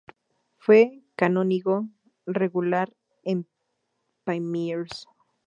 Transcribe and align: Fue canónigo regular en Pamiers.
Fue 0.57 1.03
canónigo 1.15 1.85
regular 2.25 2.91
en 3.23 3.47
Pamiers. 4.23 5.05